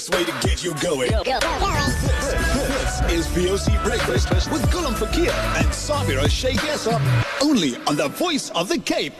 [0.00, 1.10] best way to get you going.
[1.10, 2.39] This,
[3.08, 7.00] is VOC Breakfast with Gulam Fakir and Sabira Sheikh Yasab.
[7.40, 9.14] Only on the voice of the Cape.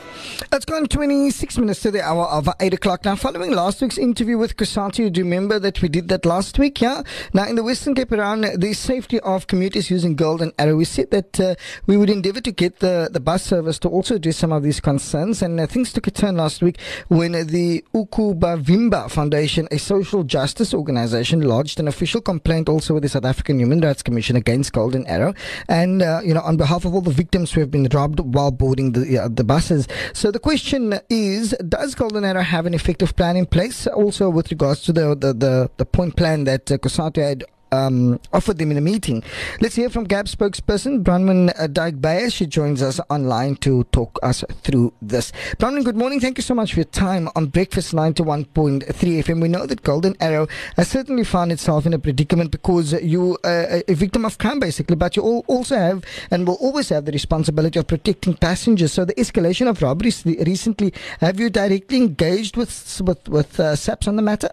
[0.53, 3.05] It's gone 26 minutes to the hour of 8 o'clock.
[3.05, 6.59] Now, following last week's interview with COSATU, do you remember that we did that last
[6.59, 6.81] week?
[6.81, 7.03] Yeah.
[7.33, 11.09] Now, in the Western Cape around the safety of commuters using Golden Arrow, we said
[11.11, 11.55] that uh,
[11.87, 14.79] we would endeavour to get the, the bus service to also address some of these
[14.79, 15.41] concerns.
[15.41, 20.73] And uh, things took a turn last week when the Ukubavimba Foundation, a social justice
[20.73, 25.07] organisation, lodged an official complaint also with the South African Human Rights Commission against Golden
[25.07, 25.33] Arrow.
[25.69, 28.51] And, uh, you know, on behalf of all the victims who have been robbed while
[28.51, 29.87] boarding the, uh, the buses.
[30.13, 33.87] So the question is, does Golden Arrow have an effective plan in place?
[33.87, 38.19] Also with regards to the, the, the, the point plan that uh, COSATU had um,
[38.33, 39.23] offered them in a meeting.
[39.59, 44.43] Let's hear from GAB spokesperson Bronwen uh, Dyke She joins us online to talk us
[44.63, 45.31] through this.
[45.57, 46.19] Bronwen, good morning.
[46.19, 49.41] Thank you so much for your time on Breakfast 91.3 FM.
[49.41, 53.83] We know that Golden Arrow has certainly found itself in a predicament because you are
[53.87, 57.79] a victim of crime, basically, but you also have and will always have the responsibility
[57.79, 58.93] of protecting passengers.
[58.93, 64.07] So the escalation of robberies recently, have you directly engaged with, with, with uh, SAPS
[64.07, 64.49] on the matter?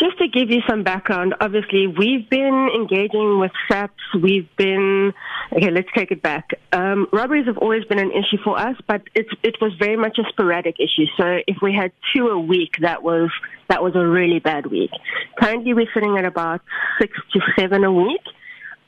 [0.00, 4.02] Just to give you some background, obviously we've been engaging with SAPS.
[4.14, 5.12] We've been
[5.52, 5.70] okay.
[5.70, 6.52] Let's take it back.
[6.72, 10.16] Um, robberies have always been an issue for us, but it it was very much
[10.16, 11.04] a sporadic issue.
[11.18, 13.30] So if we had two a week, that was
[13.68, 14.90] that was a really bad week.
[15.38, 16.62] Currently, we're sitting at about
[16.98, 18.22] six to seven a week.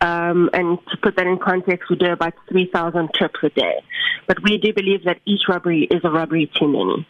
[0.01, 3.85] Um, and to put that in context, we do about 3,000 trips a day.
[4.27, 7.07] But we do believe that each robbery is a robbery too many.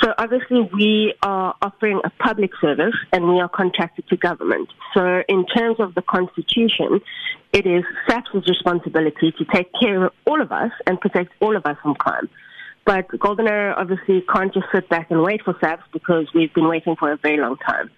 [0.00, 4.68] So obviously we are offering a public service and we are contracted to government.
[4.94, 7.00] So in terms of the constitution,
[7.52, 11.66] it is SAPS's responsibility to take care of all of us and protect all of
[11.66, 12.28] us from crime.
[12.84, 16.68] But Golden Arrow obviously can't just sit back and wait for SAPS because we've been
[16.68, 17.90] waiting for a very long time.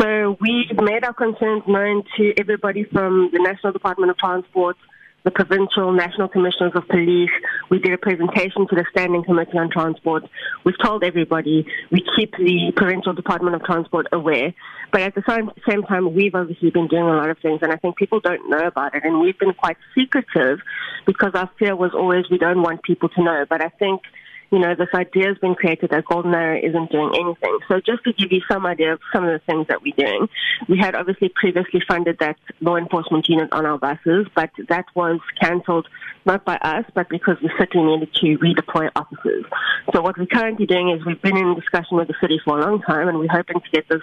[0.00, 4.76] So we've made our concerns known to everybody from the National Department of Transport,
[5.24, 7.30] the provincial national commissioners of police.
[7.72, 10.24] We did a presentation to the Standing Committee on Transport.
[10.62, 11.66] We've told everybody.
[11.90, 14.52] We keep the provincial Department of Transport aware.
[14.92, 17.72] But at the same, same time, we've obviously been doing a lot of things, and
[17.72, 19.04] I think people don't know about it.
[19.06, 20.58] And we've been quite secretive
[21.06, 23.46] because our fear was always we don't want people to know.
[23.48, 24.02] But I think
[24.52, 27.58] you know, this idea has been created that Golden Arrow isn't doing anything.
[27.68, 30.28] So just to give you some idea of some of the things that we're doing,
[30.68, 35.20] we had obviously previously funded that law enforcement unit on our buses, but that was
[35.40, 35.88] cancelled
[36.26, 39.46] not by us, but because the city needed to redeploy officers.
[39.94, 42.62] So what we're currently doing is we've been in discussion with the city for a
[42.62, 44.02] long time, and we're hoping to get this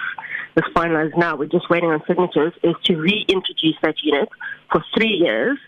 [0.55, 1.35] this finalized now.
[1.35, 2.53] We're just waiting on signatures.
[2.63, 4.29] Is to reintroduce that unit
[4.71, 5.59] for three years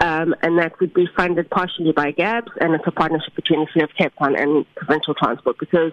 [0.00, 3.66] um, and that would be funded partially by GABS, and it's a partnership between the
[3.72, 5.56] City of Cape Town and provincial transport.
[5.58, 5.92] Because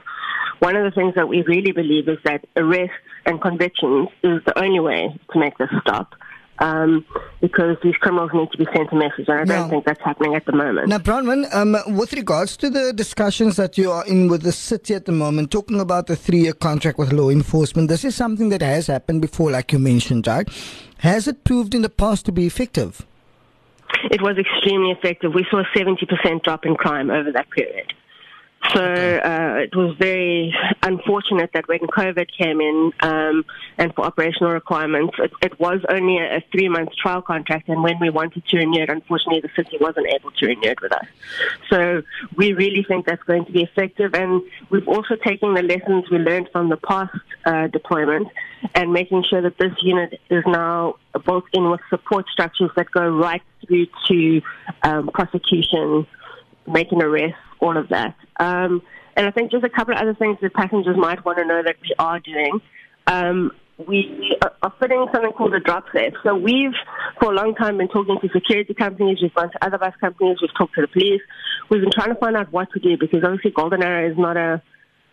[0.60, 2.96] one of the things that we really believe is that arrests
[3.26, 6.14] and convictions is the only way to make this stop.
[6.58, 7.04] Um,
[7.42, 10.36] because these criminals need to be sent a message, and I don't think that's happening
[10.36, 10.88] at the moment.
[10.88, 14.94] Now, Bronwen, um, with regards to the discussions that you are in with the city
[14.94, 18.62] at the moment, talking about the three-year contract with law enforcement, this is something that
[18.62, 20.48] has happened before, like you mentioned, right?
[21.00, 23.06] Has it proved in the past to be effective?
[24.12, 25.34] It was extremely effective.
[25.34, 27.94] We saw a 70% drop in crime over that period.
[28.74, 30.54] So uh, it was very
[30.84, 33.46] unfortunate that when COVID came in um,
[33.78, 38.00] and for operational requirements, it, it was only a, a three-month trial contract, and when
[38.00, 41.06] we wanted to renew it, unfortunately, the city wasn't able to renew it with us.
[41.70, 42.02] So
[42.36, 46.18] we really think that's going to be effective, and we've also taken the lessons we
[46.18, 47.16] learned from the past
[47.46, 48.28] uh, deployment
[48.74, 53.08] and making sure that this unit is now built in with support structures that go
[53.08, 54.42] right through to
[54.84, 56.08] um, prosecution,
[56.68, 58.16] making arrests, all of that.
[58.40, 58.82] Um,
[59.16, 61.62] and I think just a couple of other things that passengers might want to know
[61.64, 62.60] that we are doing.
[63.08, 66.14] Um, we are fitting something called a drop safe.
[66.24, 66.74] So we've,
[67.20, 69.20] for a long time, been talking to security companies.
[69.22, 70.38] We've gone to other bus companies.
[70.42, 71.22] We've talked to the police.
[71.70, 74.38] We've been trying to find out what to do because obviously Golden Arrow is not
[74.38, 74.62] a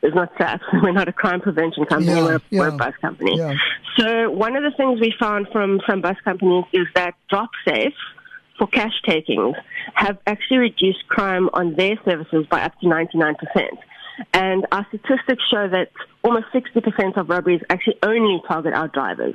[0.03, 0.65] is not SAPS.
[0.83, 2.13] We're not a crime prevention company.
[2.13, 2.59] Yeah, we're, a, yeah.
[2.59, 3.39] we're, a, bus company.
[3.39, 3.55] Yeah.
[3.97, 7.95] So one of the things we found from some bus companies is that drop safe
[8.63, 9.57] for cash takings
[9.95, 13.35] have actually reduced crime on their services by up to 99%.
[14.35, 15.91] And our statistics show that
[16.23, 19.35] almost 60% of robberies actually only target our drivers.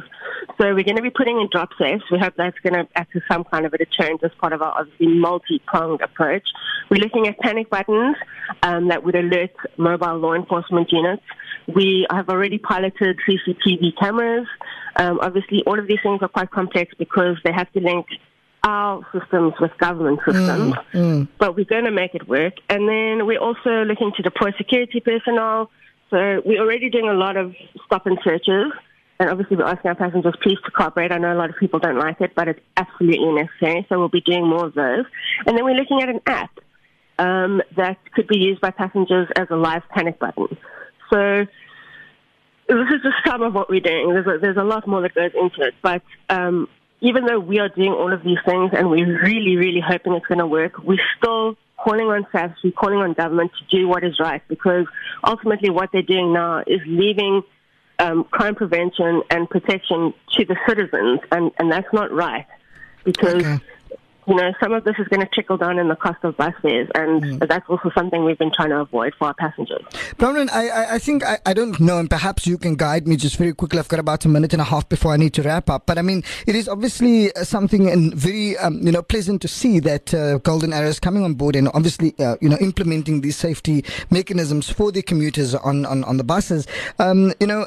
[0.57, 2.03] So we're going to be putting in drop safes.
[2.09, 4.61] We hope that's going to act as some kind of a deterrent as part of
[4.61, 6.47] our obviously multi-pronged approach.
[6.89, 8.15] We're looking at panic buttons
[8.63, 11.23] um, that would alert mobile law enforcement units.
[11.67, 14.47] We have already piloted CCTV cameras.
[14.95, 18.05] Um, obviously, all of these things are quite complex because they have to link
[18.67, 21.27] our systems with government systems, mm, mm.
[21.37, 22.55] but we're going to make it work.
[22.69, 25.69] And then we're also looking to deploy security personnel
[26.09, 27.55] So we're already doing a lot of
[27.85, 28.71] stop and searches.
[29.19, 31.11] And obviously, we're asking our passengers please to cooperate.
[31.11, 33.85] I know a lot of people don't like it, but it's absolutely necessary.
[33.89, 35.05] So we'll be doing more of those.
[35.45, 36.51] And then we're looking at an app
[37.17, 40.47] um, that could be used by passengers as a live panic button.
[41.11, 41.45] So
[42.67, 44.13] this is just some of what we're doing.
[44.13, 45.73] There's a, there's a lot more that goes into it.
[45.81, 46.67] But um,
[47.01, 50.25] even though we are doing all of these things and we're really, really hoping it's
[50.25, 54.03] going to work, we're still calling on SAPS, we're calling on government to do what
[54.03, 54.85] is right because
[55.23, 57.43] ultimately what they're doing now is leaving
[57.99, 62.45] um, crime prevention and protection to the citizens, and, and that's not right
[63.03, 63.43] because.
[63.43, 63.59] Okay
[64.27, 66.53] you know, some of this is going to trickle down in the cost of bus
[66.61, 67.47] fares, and mm.
[67.47, 69.81] that's also something we've been trying to avoid for our passengers.
[70.17, 73.37] Bronwen, I, I think I, I don't know, and perhaps you can guide me just
[73.37, 73.79] very quickly.
[73.79, 75.85] I've got about a minute and a half before I need to wrap up.
[75.85, 79.47] But I mean, it is obviously uh, something and very, um, you know, pleasant to
[79.47, 83.21] see that uh, Golden Arrow is coming on board and obviously, uh, you know, implementing
[83.21, 86.67] these safety mechanisms for the commuters on, on, on the buses.
[86.99, 87.65] Um, you know,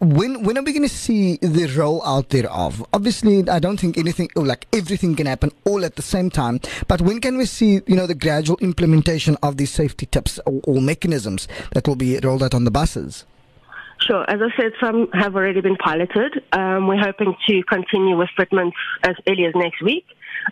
[0.00, 2.84] when when are we going to see the rollout thereof?
[2.92, 6.60] Obviously, I don't think anything oh, like everything can happen all at the same time.
[6.86, 10.60] But when can we see you know the gradual implementation of these safety tips or,
[10.64, 13.24] or mechanisms that will be rolled out on the buses?
[14.00, 14.28] Sure.
[14.28, 16.42] As I said, some have already been piloted.
[16.52, 20.04] Um, we're hoping to continue with fitments as early as next week.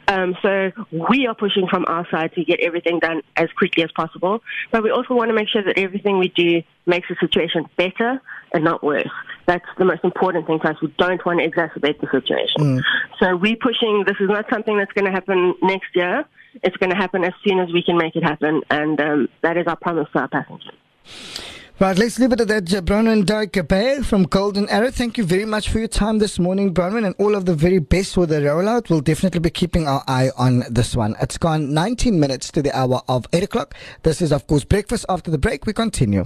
[0.08, 3.92] Um, so we are pushing from our side to get everything done as quickly as
[3.92, 4.40] possible.
[4.72, 8.20] But we also want to make sure that everything we do makes the situation better
[8.52, 9.10] and not worse.
[9.46, 10.76] That's the most important thing for us.
[10.80, 12.78] We don't want to exacerbate the situation.
[12.78, 12.82] Mm.
[13.20, 14.04] So we're pushing.
[14.06, 16.24] This is not something that's going to happen next year.
[16.62, 19.56] It's going to happen as soon as we can make it happen, and um, that
[19.56, 20.70] is our promise to our passengers.
[21.80, 22.66] Right, let's leave it at that.
[22.66, 24.92] Bronwen Dyke from Golden Arrow.
[24.92, 27.80] Thank you very much for your time this morning, Bronwen, and all of the very
[27.80, 28.88] best with the rollout.
[28.88, 31.16] We'll definitely be keeping our eye on this one.
[31.20, 33.74] It's gone 19 minutes to the hour of 8 o'clock.
[34.04, 35.66] This is, of course, breakfast after the break.
[35.66, 36.24] We continue.